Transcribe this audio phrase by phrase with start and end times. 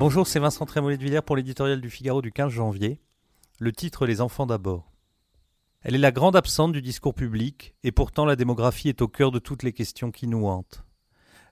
[0.00, 3.02] Bonjour, c'est Vincent Trémollet de Villers pour l'éditorial du Figaro du 15 janvier.
[3.58, 4.90] Le titre Les enfants d'abord.
[5.82, 9.30] Elle est la grande absente du discours public, et pourtant la démographie est au cœur
[9.30, 10.86] de toutes les questions qui nous hantent.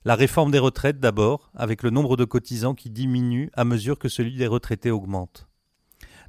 [0.06, 4.08] La réforme des retraites d'abord, avec le nombre de cotisants qui diminue à mesure que
[4.08, 5.46] celui des retraités augmente.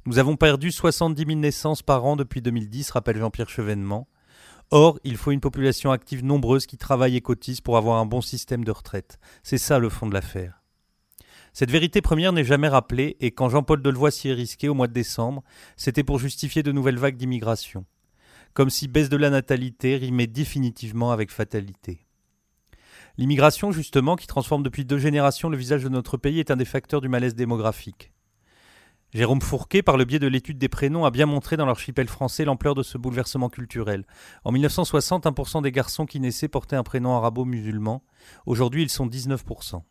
[0.04, 4.08] Nous avons perdu 70 000 naissances par an depuis 2010, rappelle Jean-Pierre Chevènement.
[4.70, 8.20] Or, il faut une population active nombreuse qui travaille et cotise pour avoir un bon
[8.20, 9.18] système de retraite.
[9.42, 10.59] C'est ça le fond de l'affaire.
[11.52, 14.86] Cette vérité première n'est jamais rappelée, et quand Jean-Paul Delevoye s'y est risqué au mois
[14.86, 15.42] de décembre,
[15.76, 17.84] c'était pour justifier de nouvelles vagues d'immigration.
[18.54, 22.06] Comme si baisse de la natalité rimait définitivement avec fatalité.
[23.18, 26.64] L'immigration, justement, qui transforme depuis deux générations le visage de notre pays, est un des
[26.64, 28.12] facteurs du malaise démographique.
[29.12, 32.44] Jérôme Fourquet, par le biais de l'étude des prénoms, a bien montré dans l'archipel français
[32.44, 34.04] l'ampleur de ce bouleversement culturel.
[34.44, 38.04] En 1960, 1% des garçons qui naissaient portaient un prénom arabo-musulman.
[38.46, 39.82] Aujourd'hui, ils sont 19%.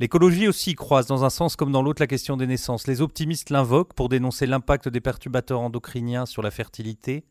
[0.00, 2.86] L'écologie aussi croise dans un sens comme dans l'autre la question des naissances.
[2.86, 7.24] Les optimistes l'invoquent pour dénoncer l'impact des perturbateurs endocriniens sur la fertilité.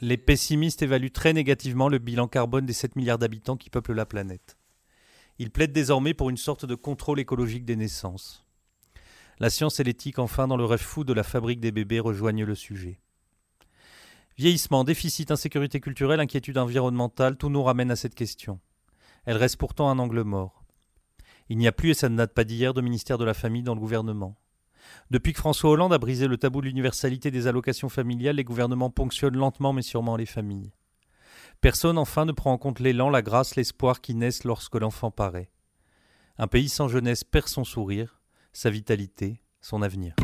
[0.00, 4.06] Les pessimistes évaluent très négativement le bilan carbone des 7 milliards d'habitants qui peuplent la
[4.06, 4.56] planète.
[5.38, 8.46] Ils plaident désormais pour une sorte de contrôle écologique des naissances.
[9.38, 12.44] La science et l'éthique, enfin, dans le rêve fou de la fabrique des bébés, rejoignent
[12.44, 13.00] le sujet.
[14.38, 18.60] Vieillissement, déficit, insécurité culturelle, inquiétude environnementale, tout nous ramène à cette question.
[19.26, 20.57] Elle reste pourtant un angle mort.
[21.48, 23.62] Il n'y a plus, et ça ne date pas d'hier, de ministère de la Famille
[23.62, 24.36] dans le gouvernement.
[25.10, 28.90] Depuis que François Hollande a brisé le tabou de l'universalité des allocations familiales, les gouvernements
[28.90, 30.72] ponctionnent lentement mais sûrement les familles.
[31.60, 35.50] Personne enfin ne prend en compte l'élan, la grâce, l'espoir qui naissent lorsque l'enfant paraît.
[36.38, 38.20] Un pays sans jeunesse perd son sourire,
[38.52, 40.14] sa vitalité, son avenir.